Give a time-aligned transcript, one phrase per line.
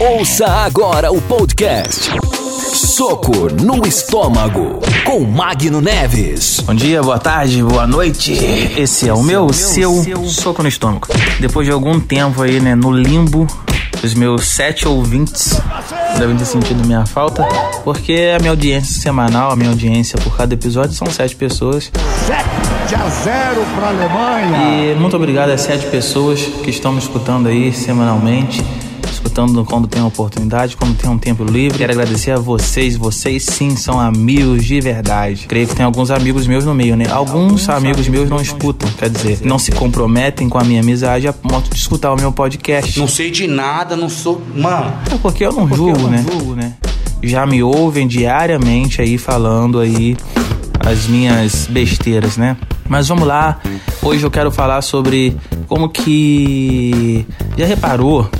[0.00, 2.10] Ouça agora o podcast
[2.74, 6.60] Soco no Estômago com Magno Neves.
[6.60, 8.32] Bom dia, boa tarde, boa noite.
[8.76, 11.06] Esse é o meu, seu soco no estômago.
[11.38, 13.46] Depois de algum tempo aí, né, no limbo,
[14.02, 15.60] os meus sete ouvintes
[16.18, 17.46] devem ter sentido minha falta,
[17.84, 21.92] porque a minha audiência semanal, a minha audiência por cada episódio são sete pessoas.
[22.26, 24.92] 7 a 0 para a Alemanha.
[24.92, 28.64] E muito obrigado às sete pessoas que estão me escutando aí semanalmente.
[29.26, 31.78] Escutando quando tem oportunidade, quando tem um tempo livre.
[31.78, 32.96] Quero agradecer a vocês.
[32.96, 35.46] Vocês sim são amigos de verdade.
[35.48, 37.06] Creio que tem alguns amigos meus no meio, né?
[37.10, 41.32] Alguns amigos meus não escutam, quer dizer, não se comprometem com a minha amizade a
[41.32, 43.00] ponto de escutar o meu podcast.
[43.00, 44.40] Não sei de nada, não sou.
[44.54, 44.94] Mano.
[45.12, 46.24] É porque eu não julgo, né?
[46.54, 46.74] né?
[47.20, 50.16] Já me ouvem diariamente aí falando aí
[50.78, 52.56] as minhas besteiras, né?
[52.88, 53.58] Mas vamos lá.
[54.02, 57.26] Hoje eu quero falar sobre como que
[57.58, 58.30] já reparou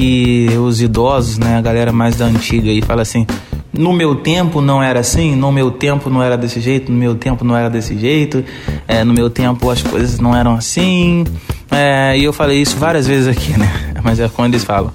[0.00, 3.26] que os idosos, né, a galera mais da antiga aí fala assim:
[3.70, 7.14] no meu tempo não era assim, no meu tempo não era desse jeito, no meu
[7.14, 8.42] tempo não era desse jeito,
[8.88, 11.26] é, no meu tempo as coisas não eram assim.
[11.70, 13.70] É, e eu falei isso várias vezes aqui, né?
[14.02, 14.90] Mas é quando eles falam: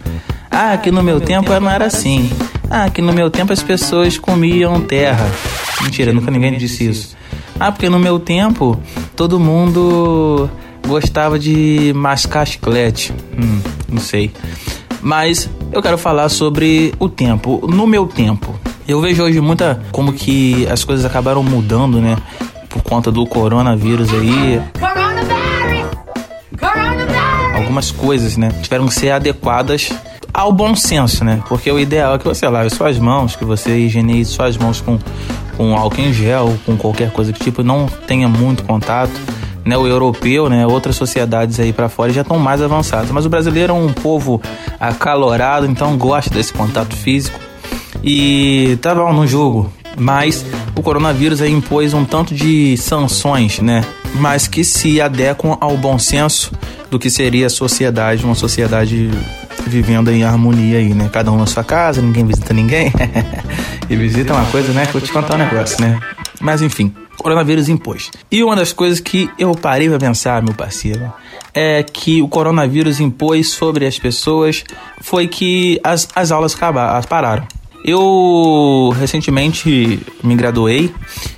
[0.49, 2.27] ah, que no meu tempo não era assim.
[2.67, 5.29] Ah, que no meu tempo as pessoas comiam terra.
[5.83, 7.15] Mentira, nunca ninguém disse isso.
[7.59, 8.79] Ah, porque no meu tempo
[9.15, 10.49] todo mundo
[10.87, 13.13] gostava de mascar chiclete.
[13.37, 14.31] Hum, não sei.
[15.01, 17.67] Mas eu quero falar sobre o tempo.
[17.67, 18.53] No meu tempo,
[18.87, 22.17] eu vejo hoje muita como que as coisas acabaram mudando, né?
[22.69, 24.61] Por conta do coronavírus aí.
[27.55, 28.49] Algumas coisas, né?
[28.61, 29.91] Tiveram que ser adequadas
[30.35, 31.41] ao bom senso, né?
[31.47, 34.99] Porque o ideal é que você lave suas mãos, que você higienize suas mãos com,
[35.55, 39.13] com álcool em gel, com qualquer coisa que tipo não tenha muito contato.
[39.65, 43.29] Né, o europeu, né, outras sociedades aí para fora já estão mais avançadas, mas o
[43.29, 44.39] brasileiro é um povo
[44.79, 47.39] acalorado, então gosta desse contato físico.
[48.03, 53.83] E tá bom, não julgo, mas o coronavírus aí impôs um tanto de sanções, né,
[54.13, 56.51] mas que se adequam ao bom senso
[56.91, 59.09] do que seria a sociedade, uma sociedade
[59.67, 61.09] vivendo em harmonia aí, né?
[61.11, 62.93] Cada um na sua casa, ninguém visita ninguém.
[63.89, 64.87] e visita uma coisa, né?
[64.91, 65.99] Vou te contar um negócio, né?
[66.39, 68.11] Mas enfim, coronavírus impôs.
[68.31, 71.11] E uma das coisas que eu parei pra pensar, meu parceiro,
[71.53, 74.63] é que o coronavírus impôs sobre as pessoas
[75.01, 77.47] foi que as, as aulas acabaram, pararam.
[77.83, 80.91] Eu recentemente me graduei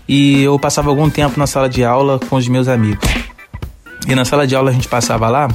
[0.07, 3.05] e eu passava algum tempo na sala de aula com os meus amigos.
[4.07, 5.49] E na sala de aula a gente passava lá,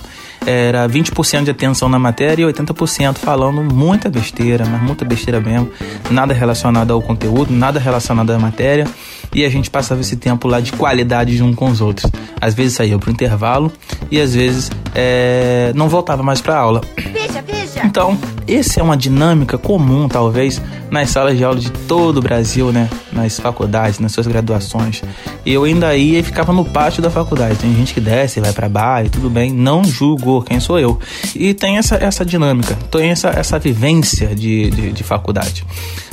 [0.46, 5.70] era 20% de atenção na matéria e 80% falando muita besteira, mas muita besteira mesmo,
[6.10, 8.86] nada relacionado ao conteúdo, nada relacionado à matéria,
[9.34, 12.10] e a gente passava esse tempo lá de qualidade junto com os outros.
[12.40, 13.72] Às vezes saía pro intervalo
[14.10, 16.82] e às vezes é, não voltava mais para aula.
[16.96, 17.62] Veja, veja.
[17.84, 20.60] Então, essa é uma dinâmica comum, talvez,
[20.90, 22.88] nas salas de aula de todo o Brasil, né?
[23.12, 25.02] Nas faculdades, nas suas graduações.
[25.44, 27.56] E eu ainda ia e ficava no pátio da faculdade.
[27.56, 29.52] Tem gente que desce, vai para bar e tudo bem.
[29.52, 30.98] Não julgou quem sou eu.
[31.34, 35.64] E tem essa, essa dinâmica, tem essa, essa vivência de, de, de faculdade.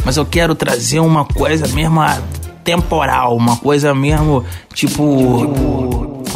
[0.06, 2.00] Mas eu quero trazer uma coisa mesmo
[2.70, 5.52] temporal, uma coisa mesmo tipo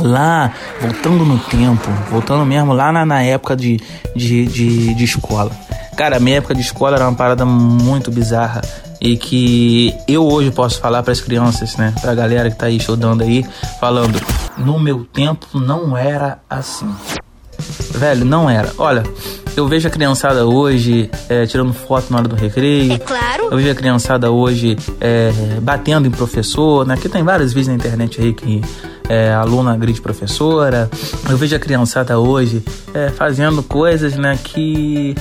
[0.01, 0.51] lá,
[0.81, 3.79] voltando no tempo, voltando mesmo lá na, na época de,
[4.15, 5.51] de, de, de escola.
[5.95, 8.61] Cara, a minha época de escola era uma parada muito bizarra
[8.99, 12.77] e que eu hoje posso falar para as crianças, né, pra galera que tá aí
[12.77, 13.45] estudando aí,
[13.79, 14.19] falando:
[14.57, 16.89] "No meu tempo não era assim".
[17.91, 18.71] Velho, não era.
[18.77, 19.03] Olha,
[19.55, 22.93] eu vejo a criançada hoje é, tirando foto na hora do recreio.
[22.93, 23.49] É claro.
[23.51, 25.31] Eu vejo a criançada hoje é,
[25.61, 26.97] batendo em professor, né?
[26.97, 28.61] Que tem vários vídeos na internet aí que
[29.07, 30.89] é, aluna agride professora.
[31.29, 32.63] Eu vejo a criançada hoje
[32.93, 34.37] é, fazendo coisas, né?
[34.43, 35.15] Que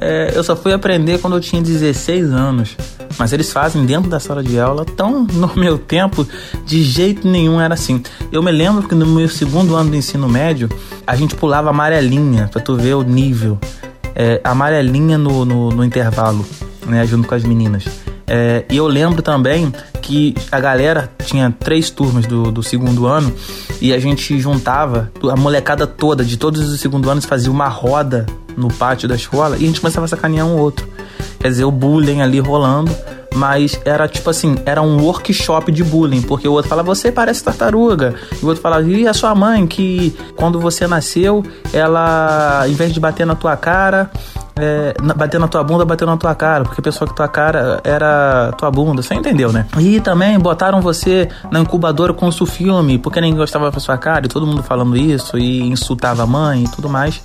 [0.00, 2.76] é, eu só fui aprender quando eu tinha 16 anos.
[3.18, 6.26] Mas eles fazem dentro da sala de aula, tão no meu tempo,
[6.64, 8.02] de jeito nenhum era assim.
[8.30, 10.68] Eu me lembro que no meu segundo ano do ensino médio,
[11.06, 13.58] a gente pulava amarelinha, pra tu ver o nível.
[14.14, 16.44] É, amarelinha no, no, no intervalo,
[16.86, 17.84] né, junto com as meninas.
[18.26, 23.32] É, e eu lembro também que a galera tinha três turmas do, do segundo ano
[23.80, 28.26] e a gente juntava a molecada toda de todos os segundo anos fazia uma roda
[28.56, 30.88] no pátio da escola e a gente começava a sacanear um outro.
[31.42, 32.96] Quer dizer, o bullying ali rolando,
[33.34, 37.42] mas era tipo assim, era um workshop de bullying, porque o outro fala, você parece
[37.42, 42.74] tartaruga, e o outro fala, e a sua mãe, que quando você nasceu, ela, em
[42.74, 44.08] vez de bater na tua cara,
[44.56, 47.80] é, bater na tua bunda, bater na tua cara, porque a pessoa que tua cara
[47.84, 49.66] era tua bunda, você entendeu, né?
[49.78, 54.26] E também botaram você na incubadora com o filme, porque ninguém gostava da sua cara,
[54.26, 57.22] e todo mundo falando isso, e insultava a mãe e tudo mais.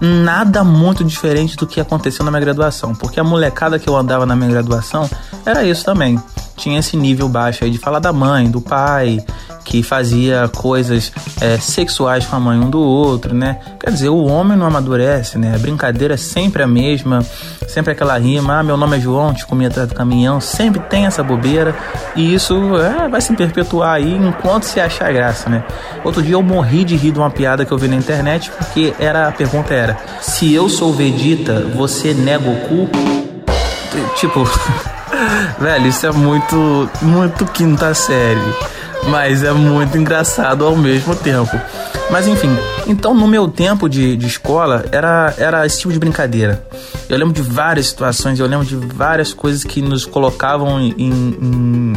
[0.00, 4.24] Nada muito diferente do que aconteceu na minha graduação, porque a molecada que eu andava
[4.24, 5.08] na minha graduação
[5.44, 6.18] era isso também.
[6.56, 9.24] Tinha esse nível baixo aí de falar da mãe, do pai,
[9.64, 11.10] que fazia coisas
[11.40, 13.58] é, sexuais com a mãe um do outro, né?
[13.80, 15.54] Quer dizer, o homem não amadurece, né?
[15.54, 17.24] A brincadeira é sempre a mesma,
[17.66, 21.06] sempre aquela rima, ah, meu nome é João, te comi atrás do caminhão, sempre tem
[21.06, 21.74] essa bobeira
[22.14, 25.64] e isso é, vai se perpetuar aí enquanto se achar graça, né?
[26.04, 28.94] Outro dia eu morri de rir de uma piada que eu vi na internet porque
[28.98, 32.90] era a pergunta era: se eu sou Vegeta, você nega o cu?
[34.16, 34.44] Tipo,
[35.58, 38.40] velho, isso é muito, muito quinta série
[39.08, 41.58] mas é muito engraçado ao mesmo tempo.
[42.10, 42.50] Mas enfim,
[42.86, 46.66] então no meu tempo de, de escola era, era esse tipo de brincadeira.
[47.08, 51.92] Eu lembro de várias situações, eu lembro de várias coisas que nos colocavam em, em,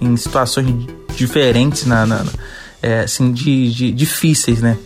[0.00, 0.74] em situações
[1.14, 2.24] diferentes, na, na
[2.82, 4.76] é, assim, de, de, difíceis, né?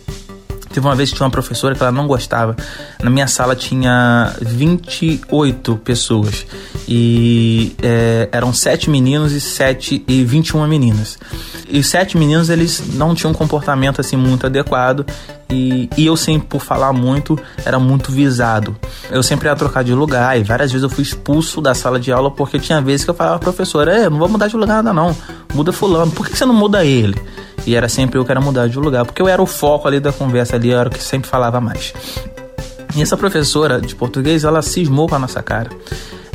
[0.71, 2.55] Teve uma vez que tinha uma professora que ela não gostava.
[3.01, 6.45] Na minha sala tinha 28 pessoas.
[6.87, 11.17] E é, eram sete meninos e, sete, e 21 meninas.
[11.69, 15.05] E os sete meninos, eles não tinham um comportamento assim muito adequado.
[15.49, 18.75] E, e, eu sempre, por falar muito, era muito visado.
[19.09, 22.11] Eu sempre ia trocar de lugar e várias vezes eu fui expulso da sala de
[22.11, 25.15] aula porque tinha vezes que eu falava, professora, não vou mudar de lugar nada não,
[25.53, 27.15] muda fulano, por que você não muda ele?
[27.67, 29.99] E era sempre eu que era mudar de lugar, porque eu era o foco ali
[29.99, 31.93] da conversa ali, eu era o que sempre falava mais.
[32.95, 35.69] E essa professora de português, ela cismou com a nossa cara.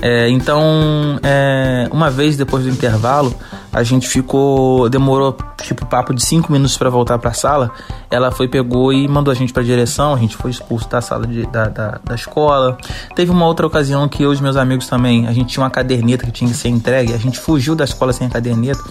[0.02, 3.34] É, então, é, uma vez depois do intervalo,
[3.72, 4.88] a gente ficou.
[4.88, 7.70] Demorou tipo papo de cinco minutos para voltar para a sala.
[8.10, 10.14] Ela foi, pegou e mandou a gente para direção.
[10.14, 12.76] A gente foi expulso da sala de, da, da, da, escola.
[13.14, 15.70] Teve uma outra ocasião que eu e os meus amigos também, a gente tinha uma
[15.70, 17.14] caderneta que tinha que ser entregue.
[17.14, 18.82] A gente fugiu da escola sem a caderneta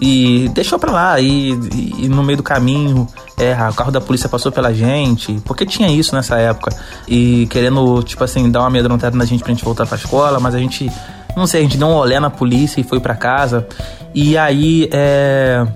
[0.00, 1.20] e deixou pra lá.
[1.20, 3.06] E, e, no meio do caminho,
[3.36, 6.74] é, o carro da polícia passou pela gente, porque tinha isso nessa época.
[7.06, 10.54] E querendo, tipo assim, dar uma amedrontada na gente pra gente voltar pra escola, mas
[10.54, 10.90] a gente,
[11.36, 13.66] não sei, a gente deu um olé na polícia e foi pra casa.
[14.14, 15.66] E aí, é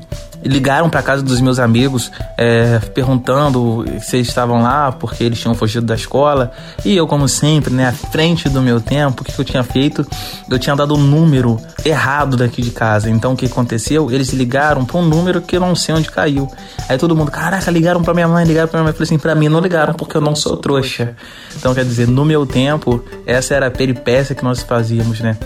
[0.44, 5.54] ligaram para casa dos meus amigos é, perguntando se eles estavam lá porque eles tinham
[5.54, 6.52] fugido da escola.
[6.84, 10.06] E eu como sempre né à frente do meu tempo o que, eu tinha feito?
[10.50, 13.10] Eu tinha dado o um número errado daqui de casa.
[13.10, 14.10] Então o que aconteceu?
[14.10, 16.50] Eles ligaram para um número que eu não sei onde caiu.
[16.88, 18.90] Aí todo mundo caraca ligaram para minha mãe ligaram para minha mãe.
[18.90, 21.16] Eu falei assim para mim não ligaram porque eu não sou trouxa.
[21.56, 25.36] Então quer dizer no meu tempo essa era a peripécia que nós fazíamos né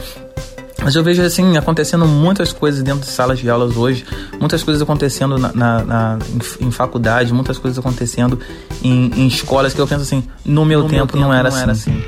[0.82, 4.04] mas eu vejo assim, acontecendo muitas coisas dentro de salas de aulas hoje,
[4.38, 6.18] muitas coisas acontecendo na, na, na
[6.60, 8.38] em, em, faculdade, muitas coisas acontecendo
[8.82, 11.50] em, em, escolas que eu penso assim, no meu, no tempo, meu tempo não, era,
[11.50, 11.62] não assim.
[11.62, 12.04] era assim.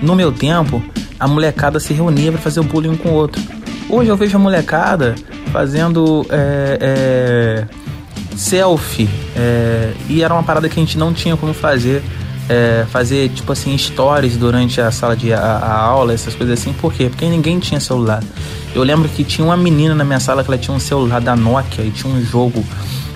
[0.00, 0.82] No meu tempo,
[1.20, 3.42] a molecada se reunia para fazer o bullying um com o outro.
[3.90, 5.14] Hoje eu vejo a molecada
[5.52, 7.66] fazendo é, é,
[8.36, 12.02] selfie, é, e era uma parada que a gente não tinha como fazer
[12.48, 16.72] é, fazer, tipo assim, stories durante a sala de a, a, aula, essas coisas assim.
[16.72, 17.08] Por quê?
[17.08, 18.22] Porque ninguém tinha celular.
[18.74, 21.36] Eu lembro que tinha uma menina na minha sala que ela tinha um celular da
[21.36, 22.64] Nokia e tinha um jogo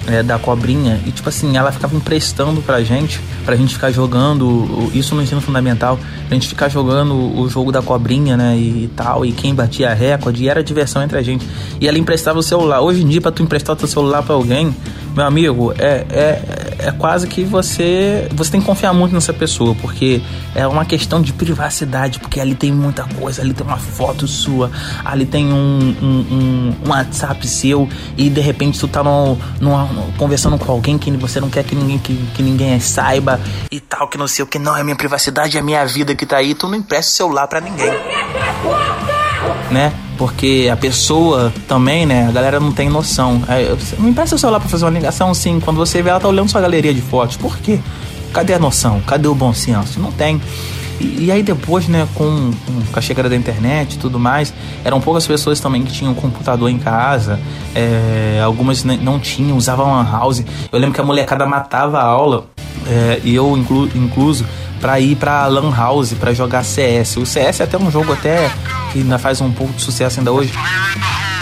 [0.07, 1.01] é, da cobrinha.
[1.07, 5.41] E, tipo assim, ela ficava emprestando pra gente, pra gente ficar jogando, isso no ensino
[5.41, 9.93] fundamental, pra gente ficar jogando o jogo da cobrinha, né, e, tal, e quem batia
[9.95, 11.47] recorde, e era diversão entre a gente.
[11.81, 12.81] E ela emprestava o celular.
[12.81, 14.75] Hoje em dia, pra tu emprestar o teu celular pra alguém,
[15.15, 19.75] meu amigo, é, é, é quase que você você tem que confiar muito nessa pessoa,
[19.75, 20.23] porque
[20.55, 24.71] é uma questão de privacidade, porque ali tem muita coisa, ali tem uma foto sua,
[25.05, 30.59] ali tem um, um, um, WhatsApp seu e de repente tu tá no, no, conversando
[30.59, 33.41] com alguém que você não quer que ninguém, que, que ninguém saiba
[33.71, 36.27] e tal, que não sei o que, não, é minha privacidade, é minha vida que
[36.27, 37.93] tá aí, tu não empresta o celular para ninguém.
[39.73, 39.93] Né?
[40.19, 42.29] Porque a pessoa também, né?
[42.29, 43.43] A galera não tem noção.
[43.49, 45.59] É, não empresta o celular pra fazer uma ligação, sim.
[45.61, 47.37] Quando você vê, ela tá olhando sua galeria de fotos.
[47.37, 47.81] Por quê?
[48.33, 49.01] Cadê a noção?
[49.01, 49.99] Cadê o bom senso?
[49.99, 50.41] Não tem.
[51.01, 52.53] E, e aí depois, né, com,
[52.93, 56.71] com, a chegada da internet e tudo mais, eram poucas pessoas também que tinham computador
[56.71, 57.41] em casa,
[57.75, 60.45] é, algumas não tinham, usavam lan house.
[60.71, 62.47] Eu lembro que a molecada matava a aula,
[62.87, 64.47] é, e eu inclu, incluso,
[64.83, 67.17] para ir para lan house para jogar CS.
[67.17, 68.51] O CS é até um jogo até
[68.93, 70.53] que ainda faz um pouco de sucesso ainda hoje.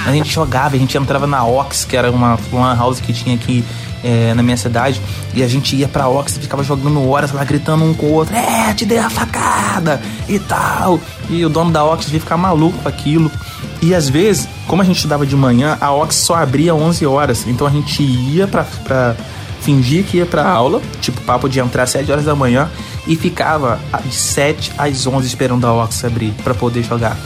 [0.07, 3.35] A gente jogava, a gente entrava na Ox, que era uma lan house que tinha
[3.35, 3.65] aqui
[4.05, 5.01] é, na minha cidade,
[5.35, 8.13] e a gente ia pra Ox e ficava jogando horas lá, gritando um com o
[8.13, 11.01] outro, é, te dei a facada e tal.
[11.29, 13.31] E o dono da Ox devia ficar maluco com aquilo.
[13.81, 17.47] E às vezes, como a gente estudava de manhã, a Ox só abria 11 horas,
[17.47, 18.67] então a gente ia pra,
[19.61, 22.69] fingir que ia pra aula, tipo papo de entrar às 7 horas da manhã,
[23.11, 27.19] e ficava de 7 às 11 esperando a Ox abrir para poder jogar.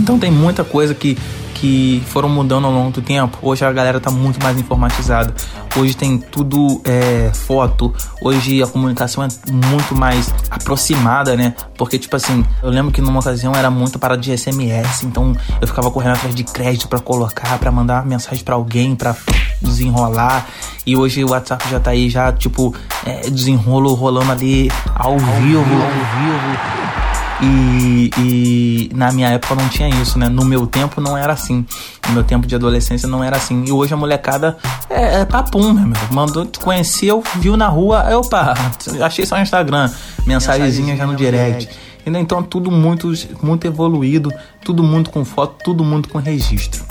[0.00, 1.16] Então tem muita coisa que
[1.60, 3.36] que foram mudando ao longo do tempo.
[3.42, 5.34] Hoje a galera tá muito mais informatizada.
[5.76, 7.92] Hoje tem tudo é, foto.
[8.22, 11.54] Hoje a comunicação é muito mais aproximada, né?
[11.76, 15.66] Porque, tipo assim, eu lembro que numa ocasião era muito para de SMS, então eu
[15.66, 19.16] ficava correndo atrás de crédito para colocar, para mandar mensagem para alguém, para
[19.60, 20.46] desenrolar.
[20.86, 22.74] E hoje o WhatsApp já tá aí, já, tipo,
[23.04, 26.88] é, desenrolo rolando ali ao vivo, ao vivo.
[27.40, 30.28] E, e, na minha época não tinha isso, né?
[30.28, 31.64] No meu tempo não era assim.
[32.08, 33.64] No meu tempo de adolescência não era assim.
[33.64, 34.56] E hoje a molecada
[34.90, 36.00] é, é papum, meu amigo.
[36.10, 38.54] Mandou, te conheceu, viu na rua, aí, opa,
[39.02, 39.90] achei só no Instagram.
[40.26, 41.68] Mensagenzinha já no direct.
[42.04, 43.12] Então tudo muito,
[43.42, 44.32] muito evoluído,
[44.64, 46.82] tudo muito com foto, tudo muito com registro.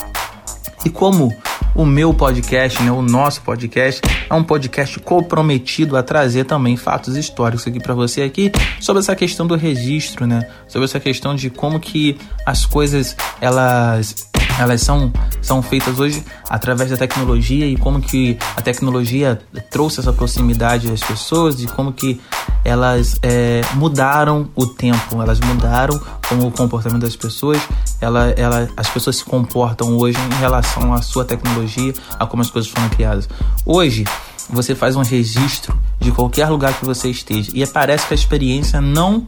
[0.86, 1.36] E como
[1.78, 7.16] o meu podcast, né, o nosso podcast, é um podcast comprometido a trazer também fatos
[7.16, 10.50] históricos aqui para você aqui sobre essa questão do registro, né?
[10.68, 15.12] Sobre essa questão de como que as coisas elas elas são,
[15.42, 21.02] são feitas hoje através da tecnologia e como que a tecnologia trouxe essa proximidade às
[21.02, 22.20] pessoas e como que
[22.64, 27.62] elas é, mudaram o tempo, elas mudaram como o comportamento das pessoas,
[28.02, 32.50] ela, ela, as pessoas se comportam hoje em relação à sua tecnologia, a como as
[32.50, 33.30] coisas foram criadas.
[33.66, 34.04] Hoje,
[34.50, 38.80] você faz um registro de qualquer lugar que você esteja e parece que a experiência
[38.82, 39.24] não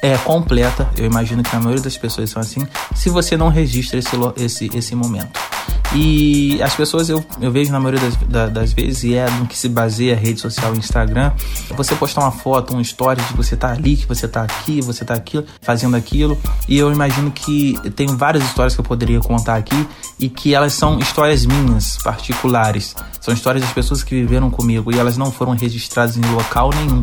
[0.00, 3.98] é completa, eu imagino que a maioria das pessoas são assim, se você não registra
[3.98, 5.38] esse, esse, esse momento.
[5.94, 9.56] E as pessoas, eu, eu vejo na maioria das, das vezes, e é no que
[9.56, 11.32] se baseia a rede social Instagram,
[11.70, 15.04] você postar uma foto, uma história de você tá ali, que você tá aqui, você
[15.04, 16.38] tá aqui, fazendo aquilo.
[16.68, 19.88] E eu imagino que tem várias histórias que eu poderia contar aqui
[20.18, 22.94] e que elas são histórias minhas, particulares.
[23.18, 27.02] São histórias das pessoas que viveram comigo e elas não foram registradas em local nenhum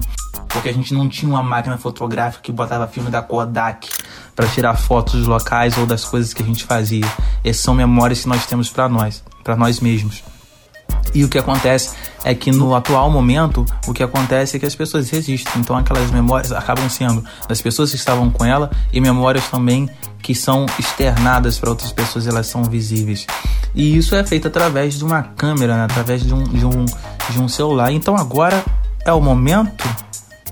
[0.56, 3.90] porque a gente não tinha uma máquina fotográfica que botava filme da Kodak
[4.34, 7.06] para tirar fotos dos locais ou das coisas que a gente fazia.
[7.44, 10.24] Essas são memórias que nós temos para nós, para nós mesmos.
[11.14, 11.94] E o que acontece
[12.24, 15.60] é que no atual momento, o que acontece é que as pessoas resistem.
[15.60, 19.90] Então aquelas memórias acabam sendo das pessoas que estavam com ela e memórias também
[20.22, 23.28] que são externadas para outras pessoas, elas são visíveis.
[23.76, 25.84] E isso é feito através de uma câmera, né?
[25.84, 26.86] através de um, de, um,
[27.30, 27.92] de um celular.
[27.92, 28.64] Então agora
[29.06, 29.86] é o momento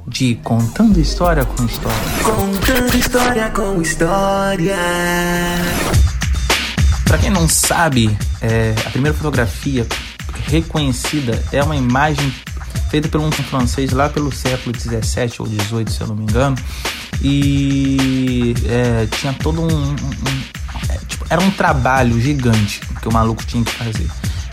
[0.08, 1.98] de Contando História com História.
[2.24, 4.78] Contando História com História.
[7.06, 9.88] Para quem não sabe, é, a primeira fotografia
[10.48, 12.34] reconhecida é uma imagem
[12.90, 16.56] feita por um francês lá pelo século 17 ou 18, se eu não me engano,
[17.22, 20.44] e é, tinha todo um, um, um
[20.90, 24.08] é, tipo, era um trabalho gigante que o maluco tinha que fazer.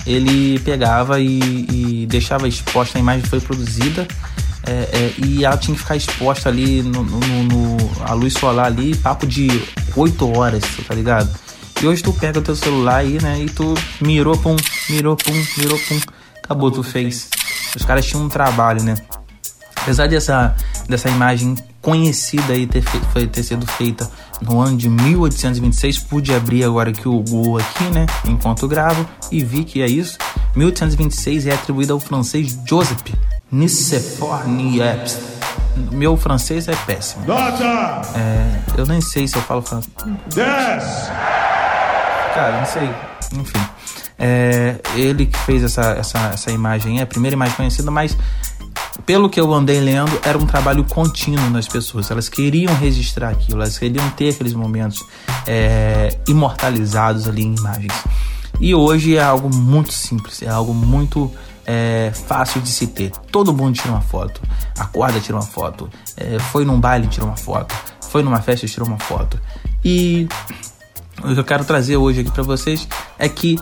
[0.06, 4.06] Ele pegava e, e deixava exposta a imagem que foi produzida
[4.66, 8.66] é, é, e ela tinha que ficar exposta ali no, no, no, a luz solar
[8.66, 9.48] ali, papo de
[9.96, 11.30] 8 horas, tá ligado?
[11.82, 13.40] E hoje tu pega o teu celular aí, né?
[13.40, 14.54] E tu mirou, pum,
[14.90, 15.98] mirou, pum, mirou, pum.
[16.44, 17.30] Acabou, tu fez.
[17.74, 18.96] Os caras tinham um trabalho, né?
[19.76, 20.54] Apesar dessa,
[20.86, 24.10] dessa imagem conhecida aí ter, foi, ter sido feita
[24.42, 28.04] no ano de 1826, pude abrir agora aqui o Google aqui, né?
[28.26, 30.18] Enquanto gravo, e vi que é isso.
[30.54, 33.00] 1826 é atribuída ao francês Joseph
[33.50, 35.18] Nicephore Niepce.
[35.92, 37.24] Meu francês é péssimo.
[37.26, 38.02] Nota!
[38.16, 39.92] É, eu nem sei se eu falo francês.
[40.34, 40.84] 10!
[42.34, 42.90] Cara, não sei.
[43.38, 43.60] Enfim.
[44.18, 48.16] É, ele que fez essa, essa, essa imagem, é a primeira imagem conhecida, mas
[49.06, 52.10] pelo que eu andei lendo, era um trabalho contínuo nas pessoas.
[52.10, 55.04] Elas queriam registrar aquilo, elas queriam ter aqueles momentos
[55.46, 57.94] é, imortalizados ali em imagens.
[58.60, 61.32] E hoje é algo muito simples, é algo muito
[61.70, 63.12] é, fácil de se ter.
[63.30, 64.42] Todo mundo tira uma foto.
[64.76, 65.88] Acorda, tira uma foto.
[66.16, 67.72] É, foi num baile, tira uma foto.
[68.08, 69.40] Foi numa festa, tirou uma foto.
[69.84, 70.28] E
[71.22, 73.56] o que eu quero trazer hoje aqui para vocês é que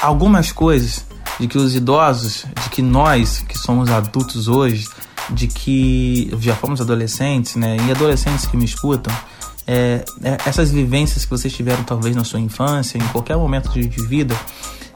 [0.00, 1.04] algumas coisas
[1.38, 4.88] de que os idosos, de que nós que somos adultos hoje,
[5.28, 7.76] de que já fomos adolescentes, né?
[7.86, 9.14] E adolescentes que me escutam,
[9.66, 13.86] é, é, essas vivências que vocês tiveram talvez na sua infância, em qualquer momento de,
[13.86, 14.34] de vida,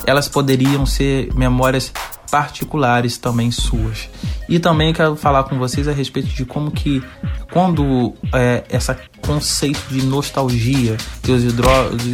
[0.06, 1.92] elas poderiam ser memórias
[2.30, 4.08] particulares também suas.
[4.48, 7.02] E também quero falar com vocês a respeito de como que
[7.50, 11.68] quando é, essa conceito de nostalgia que os, hidro,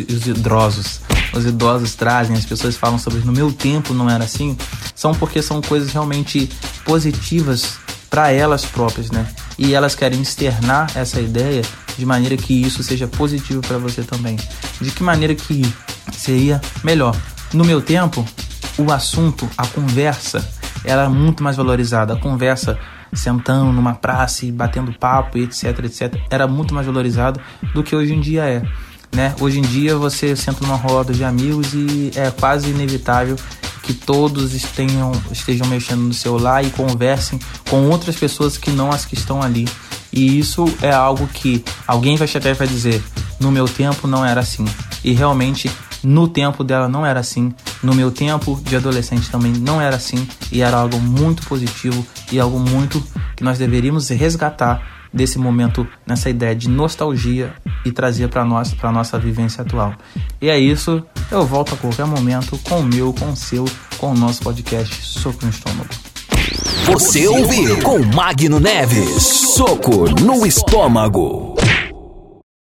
[0.08, 1.00] os idosos
[1.36, 4.56] os idosos trazem, as pessoas falam sobre no meu tempo não era assim,
[4.94, 6.48] são porque são coisas realmente
[6.84, 7.76] positivas
[8.08, 9.26] para elas próprias, né?
[9.58, 11.62] E elas querem externar essa ideia
[11.98, 14.36] de maneira que isso seja positivo para você também.
[14.80, 15.62] De que maneira que
[16.12, 17.16] seria melhor?
[17.52, 18.24] No meu tempo,
[18.78, 20.46] o assunto, a conversa,
[20.84, 22.14] era muito mais valorizada.
[22.14, 22.78] A conversa
[23.12, 27.40] sentando numa praça e batendo papo, etc, etc, era muito mais valorizado
[27.72, 28.62] do que hoje em dia é.
[29.14, 29.34] Né?
[29.40, 33.36] Hoje em dia você senta numa roda de amigos e é quase inevitável
[33.84, 37.38] que todos estejam, estejam mexendo no celular e conversem
[37.68, 39.68] com outras pessoas que não as que estão ali.
[40.12, 43.02] E isso é algo que alguém vai chegar e vai dizer:
[43.38, 44.64] no meu tempo não era assim.
[45.04, 45.70] E realmente
[46.02, 47.52] no tempo dela não era assim.
[47.82, 50.26] No meu tempo de adolescente também não era assim.
[50.50, 53.02] E era algo muito positivo e algo muito
[53.36, 57.54] que nós deveríamos resgatar desse momento, nessa ideia de nostalgia
[57.84, 59.94] e trazer para nós, para nossa vivência atual.
[60.40, 61.02] E é isso.
[61.30, 63.64] Eu volto a qualquer momento com o meu, com o seu,
[63.98, 65.88] com o nosso podcast Soco no Estômago.
[66.86, 69.22] Você ouviu com Magno Neves.
[69.22, 71.54] Soco no Estômago.